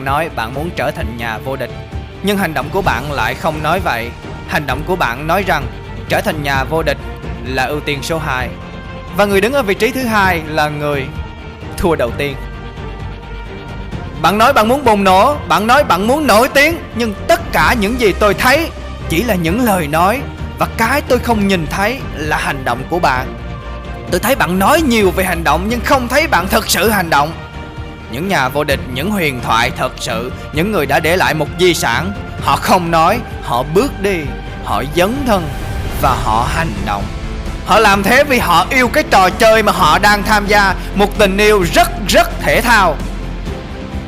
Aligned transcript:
bạn 0.00 0.04
nói 0.04 0.30
bạn 0.36 0.54
muốn 0.54 0.70
trở 0.76 0.90
thành 0.90 1.16
nhà 1.16 1.38
vô 1.38 1.56
địch. 1.56 1.70
Nhưng 2.22 2.38
hành 2.38 2.54
động 2.54 2.68
của 2.72 2.82
bạn 2.82 3.12
lại 3.12 3.34
không 3.34 3.62
nói 3.62 3.80
vậy. 3.80 4.10
Hành 4.48 4.66
động 4.66 4.82
của 4.86 4.96
bạn 4.96 5.26
nói 5.26 5.44
rằng, 5.46 5.66
trở 6.08 6.20
thành 6.20 6.42
nhà 6.42 6.64
vô 6.64 6.82
địch 6.82 6.96
là 7.44 7.64
ưu 7.64 7.80
tiên 7.80 7.98
số 8.02 8.18
2 8.18 8.48
Và 9.16 9.24
người 9.24 9.40
đứng 9.40 9.52
ở 9.52 9.62
vị 9.62 9.74
trí 9.74 9.90
thứ 9.90 10.04
hai 10.04 10.42
là 10.46 10.68
người 10.68 11.06
thua 11.76 11.94
đầu 11.94 12.10
tiên. 12.10 12.36
Bạn 14.22 14.38
nói 14.38 14.52
bạn 14.52 14.68
muốn 14.68 14.84
bùng 14.84 15.04
nổ, 15.04 15.36
Bạn 15.48 15.66
nói 15.66 15.84
bạn 15.84 16.06
muốn 16.06 16.26
nổi 16.26 16.48
tiếng, 16.48 16.76
Nhưng 16.94 17.14
tất 17.28 17.40
cả 17.52 17.74
những 17.80 18.00
gì 18.00 18.12
tôi 18.12 18.34
thấy 18.34 18.70
Chỉ 19.08 19.22
là 19.22 19.34
những 19.34 19.60
lời 19.60 19.86
nói 19.86 20.20
Và 20.58 20.68
cái 20.76 21.00
tôi 21.00 21.18
không 21.18 21.48
nhìn 21.48 21.66
thấy 21.66 22.00
là 22.14 22.36
hành 22.36 22.64
động 22.64 22.82
của 22.90 22.98
bạn. 22.98 23.34
Tôi 24.10 24.20
thấy 24.20 24.34
bạn 24.34 24.58
nói 24.58 24.82
nhiều 24.82 25.10
về 25.10 25.24
hành 25.24 25.44
động 25.44 25.66
Nhưng 25.68 25.80
không 25.80 26.08
thấy 26.08 26.26
bạn 26.26 26.48
thực 26.48 26.70
sự 26.70 26.90
hành 26.90 27.10
động 27.10 27.32
những 28.12 28.28
nhà 28.28 28.48
vô 28.48 28.64
địch, 28.64 28.80
những 28.94 29.10
huyền 29.10 29.40
thoại 29.40 29.70
thật 29.78 29.92
sự 30.00 30.32
Những 30.52 30.72
người 30.72 30.86
đã 30.86 31.00
để 31.00 31.16
lại 31.16 31.34
một 31.34 31.48
di 31.60 31.74
sản. 31.74 32.12
Họ 32.42 32.56
không 32.56 32.90
nói, 32.90 33.20
họ 33.42 33.62
bước 33.74 34.02
đi 34.02 34.16
Họ 34.64 34.82
dấn 34.96 35.14
thân 35.26 35.48
Và 36.02 36.16
họ 36.24 36.48
hành 36.54 36.72
động. 36.86 37.04
Họ 37.66 37.78
làm 37.78 38.02
thế 38.02 38.24
vì 38.24 38.38
họ 38.38 38.66
yêu 38.70 38.88
cái 38.88 39.04
trò 39.10 39.30
chơi 39.30 39.62
mà 39.62 39.72
họ 39.72 39.98
đang 39.98 40.22
tham 40.22 40.46
gia 40.46 40.74
Một 40.94 41.18
tình 41.18 41.38
yêu 41.38 41.64
rất 41.74 41.90
rất 42.08 42.40
thể 42.40 42.60
thao. 42.60 42.96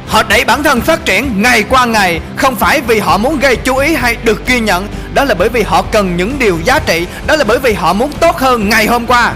Họ 0.08 0.23
đẩy 0.23 0.45
bản 0.45 0.62
thân 0.62 0.80
phát 0.80 1.05
triển 1.05 1.42
ngày 1.42 1.62
qua 1.62 1.84
ngày 1.84 2.20
Không 2.36 2.56
phải 2.56 2.80
vì 2.80 2.98
họ 2.98 3.19
muốn 3.19 3.39
gây 3.39 3.56
chú 3.56 3.77
ý 3.77 3.95
hay 3.95 4.17
được 4.25 4.47
ghi 4.47 4.61
nhận. 4.61 4.89
Đó 5.14 5.25
là 5.25 5.34
bởi 5.34 5.48
vì 5.48 5.62
họ 5.62 5.83
cần 5.83 6.17
những 6.17 6.39
điều 6.39 6.58
giá 6.64 6.78
trị 6.78 7.06
Đó 7.27 7.36
là 7.36 7.45
bởi 7.45 7.58
vì 7.58 7.73
họ 7.73 7.92
muốn 7.92 8.12
tốt 8.12 8.36
hơn 8.39 8.69
ngày 8.69 8.86
hôm 8.86 9.06
qua. 9.06 9.33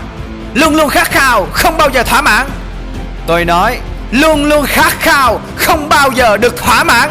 Luôn 0.54 0.76
luôn 0.76 0.88
khát 0.88 1.10
khao, 1.10 1.48
không 1.52 1.76
bao 1.76 1.90
giờ 1.90 2.02
thỏa 2.02 2.22
mãn. 2.22 2.46
Tôi 3.26 3.44
nói 3.44 3.78
luôn 4.10 4.44
luôn 4.44 4.66
khát 4.66 5.00
khao, 5.00 5.40
không 5.56 5.88
bao 5.88 6.10
giờ 6.10 6.36
được 6.36 6.56
thỏa 6.56 6.84
mãn. 6.84 7.10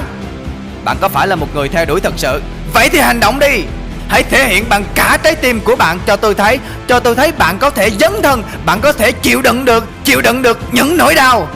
Bạn 0.84 0.98
có 1.02 1.10
phải 1.10 1.28
là 1.28 1.36
một 1.36 1.56
người 1.56 1.70
theo 1.70 1.86
đuổi 1.86 2.02
thật 2.02 2.14
sự? 2.18 2.42
Vậy 2.74 2.90
thì 2.90 3.00
hành 3.00 3.20
động 3.20 3.40
đi. 3.40 3.64
Hãy 4.08 4.24
thể 4.24 4.48
hiện 4.48 4.70
bằng 4.70 4.84
cả 4.96 5.18
trái 5.24 5.36
tim 5.36 5.60
của 5.60 5.76
bạn 5.76 6.00
cho 6.08 6.16
tôi 6.16 6.36
thấy, 6.36 6.60
cho 6.88 7.00
tôi 7.00 7.16
thấy 7.16 7.32
bạn 7.32 7.58
có 7.58 7.70
thể 7.70 7.92
dấn 8.00 8.22
thân, 8.24 8.44
bạn 8.66 8.82
có 8.82 8.92
thể 8.92 9.12
chịu 9.12 9.42
đựng 9.42 9.66
được, 9.66 9.88
chịu 10.04 10.22
đựng 10.22 10.42
được 10.42 10.60
những 10.72 10.98
nỗi 10.98 11.16
đau. 11.16 11.48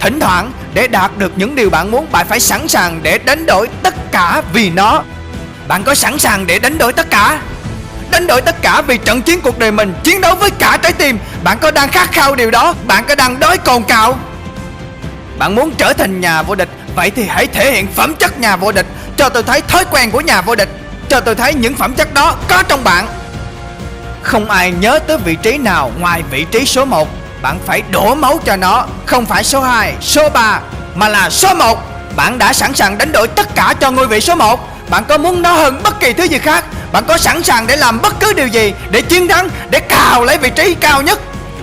Thỉnh 0.00 0.20
thoảng, 0.20 0.52
để 0.74 0.88
đạt 0.88 1.18
được 1.18 1.32
những 1.36 1.54
điều 1.54 1.70
bạn 1.70 1.90
muốn, 1.90 2.06
bạn 2.12 2.26
phải 2.28 2.40
sẵn 2.40 2.68
sàng 2.68 3.00
để 3.02 3.18
đánh 3.18 3.46
đổi 3.46 3.68
tất 3.82 3.94
cả 4.12 4.42
vì 4.52 4.70
nó. 4.70 5.02
Bạn 5.68 5.84
có 5.84 5.94
sẵn 5.94 6.18
sàng 6.18 6.46
để 6.46 6.58
đánh 6.58 6.78
đổi 6.78 6.92
tất 6.92 7.10
cả? 7.10 7.38
Đánh 8.10 8.26
đổi 8.26 8.42
tất 8.42 8.62
cả 8.62 8.82
vì 8.82 8.98
trận 8.98 9.22
chiến 9.22 9.40
cuộc 9.40 9.58
đời 9.58 9.70
mình, 9.70 9.94
chiến 10.04 10.20
đấu 10.20 10.34
với 10.34 10.50
cả 10.50 10.78
trái 10.82 10.92
tim. 10.92 11.18
Bạn 11.44 11.58
có 11.58 11.70
đang 11.70 11.88
khát 11.88 12.12
khao 12.12 12.34
điều 12.34 12.50
đó? 12.50 12.74
Bạn 12.86 13.04
có 13.08 13.14
đang 13.14 13.40
đói 13.40 13.58
cồn 13.58 13.82
cào? 13.82 14.18
Bạn 15.38 15.54
muốn 15.54 15.70
trở 15.78 15.92
thành 15.92 16.20
nhà 16.20 16.42
vô 16.42 16.54
địch 16.54 16.68
Vậy 16.96 17.10
thì 17.10 17.24
hãy 17.28 17.46
thể 17.46 17.72
hiện 17.72 17.86
phẩm 17.94 18.14
chất 18.14 18.38
nhà 18.38 18.56
vô 18.56 18.72
địch. 18.72 18.86
Cho 19.16 19.28
tôi 19.28 19.42
thấy 19.42 19.60
thói 19.60 19.84
quen 19.90 20.10
của 20.10 20.20
nhà 20.20 20.40
vô 20.40 20.54
địch. 20.54 20.68
Cho 21.08 21.20
tôi 21.20 21.34
thấy 21.34 21.54
những 21.54 21.74
phẩm 21.74 21.94
chất 21.94 22.14
đó 22.14 22.36
có 22.48 22.62
trong 22.62 22.84
bạn. 22.84 23.06
Không 24.22 24.50
ai 24.50 24.70
nhớ 24.70 24.98
tới 24.98 25.18
vị 25.18 25.36
trí 25.42 25.58
nào 25.58 25.92
ngoài 25.98 26.22
vị 26.30 26.46
trí 26.50 26.66
số 26.66 26.84
1 26.84 27.08
Bạn 27.42 27.58
phải 27.66 27.82
đổ 27.90 28.14
máu 28.14 28.40
cho 28.44 28.56
nó 28.56 28.86
Không 29.06 29.26
phải 29.26 29.44
số 29.44 29.60
2, 29.60 29.94
số 30.00 30.28
3 30.28 30.60
Mà 30.94 31.08
là 31.08 31.30
số 31.30 31.54
1 31.54 31.78
Bạn 32.16 32.38
đã 32.38 32.52
sẵn 32.52 32.74
sàng 32.74 32.98
đánh 32.98 33.12
đổi 33.12 33.28
tất 33.28 33.54
cả 33.54 33.74
cho 33.80 33.90
ngôi 33.90 34.06
vị 34.06 34.20
số 34.20 34.34
1 34.34 34.68
Bạn 34.90 35.04
có 35.08 35.18
muốn 35.18 35.42
nó 35.42 35.52
hơn 35.52 35.80
bất 35.84 36.00
kỳ 36.00 36.12
thứ 36.12 36.24
gì 36.24 36.38
khác? 36.38 36.64
Bạn 36.92 37.04
có 37.08 37.18
sẵn 37.18 37.42
sàng 37.42 37.66
để 37.66 37.76
làm 37.76 38.02
bất 38.02 38.20
cứ 38.20 38.32
điều 38.32 38.46
gì 38.46 38.74
Để 38.90 39.02
chiến 39.02 39.28
thắng, 39.28 39.48
để 39.70 39.80
cào 39.80 40.24
lấy 40.24 40.38
vị 40.38 40.50
trí 40.50 40.74
cao 40.74 41.02
nhất? 41.02 41.20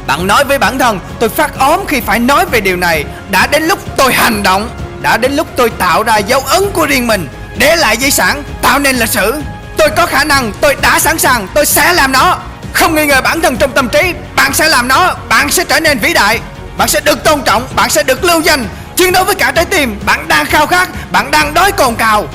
Bạn 0.08 0.28
nói 0.28 0.44
với 0.44 0.60
bản 0.60 0.80
thân, 0.80 1.00
Tôi 1.20 1.30
phát 1.30 1.60
ốm 1.60 1.86
khi 1.88 2.02
phải 2.02 2.20
nói 2.20 2.46
về 2.46 2.62
điều 2.62 2.78
này. 2.78 3.06
Đã 3.32 3.48
đến 3.48 3.64
lúc 3.64 3.80
tôi 3.98 4.14
hành 4.14 4.44
động, 4.44 4.70
Đã 5.02 5.18
đến 5.18 5.36
lúc 5.36 5.48
tôi 5.56 5.70
tạo 5.70 6.04
ra 6.04 6.18
dấu 6.18 6.40
ấn 6.40 6.64
của 6.74 6.86
riêng 6.86 7.08
mình. 7.08 7.28
Để 7.58 7.76
lại 7.76 7.98
di 7.98 8.12
sản, 8.12 8.44
Tạo 8.62 8.80
nên 8.80 8.96
lịch 8.96 9.10
sử. 9.10 9.42
Tôi 9.78 9.90
có 9.90 10.06
khả 10.06 10.24
năng, 10.24 10.52
Tôi 10.62 10.76
đã 10.82 11.00
sẵn 11.00 11.20
sàng, 11.20 11.48
Tôi 11.54 11.66
sẽ 11.66 11.94
làm 11.94 12.12
nó. 12.12 12.38
Không 12.74 12.96
nghi 12.96 13.06
ngờ 13.06 13.22
bản 13.22 13.42
thân 13.42 13.58
trong 13.58 13.72
tâm 13.72 13.90
trí, 13.90 14.14
Bạn 14.36 14.54
sẽ 14.54 14.70
làm 14.70 14.88
nó, 14.88 15.16
Bạn 15.30 15.52
sẽ 15.52 15.64
trở 15.64 15.80
nên 15.80 16.00
vĩ 16.00 16.14
đại. 16.14 16.40
Bạn 16.78 16.88
sẽ 16.88 17.00
được 17.00 17.24
tôn 17.24 17.42
trọng, 17.42 17.68
Bạn 17.76 17.90
sẽ 17.90 18.04
được 18.04 18.24
lưu 18.24 18.42
danh. 18.42 18.68
Chiến 18.96 19.12
đấu 19.12 19.24
với 19.24 19.36
cả 19.36 19.52
trái 19.52 19.66
tim, 19.66 20.00
Bạn 20.06 20.28
đang 20.28 20.46
khao 20.46 20.68
khát, 20.68 20.90
Bạn 21.12 21.32
đang 21.32 21.54
đói 21.54 21.72
cồn 21.72 21.96
cào. 21.96 22.28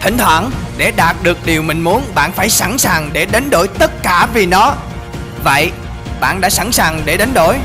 Thỉnh 0.00 0.18
thoảng, 0.18 0.50
để 0.76 0.92
đạt 0.96 1.16
được 1.22 1.46
điều 1.46 1.62
mình 1.62 1.80
muốn, 1.80 2.02
Bạn 2.14 2.32
phải 2.32 2.50
sẵn 2.50 2.78
sàng 2.78 3.10
để 3.12 3.26
đánh 3.26 3.50
đổi 3.50 3.68
tất 3.68 4.02
cả 4.02 4.28
vì 4.34 4.46
nó. 4.46 4.74
Vậy 5.46 5.72
bạn 6.20 6.40
đã 6.40 6.50
sẵn 6.50 6.72
sàng 6.72 7.02
để 7.04 7.16
đánh 7.16 7.34
đổi. 7.34 7.56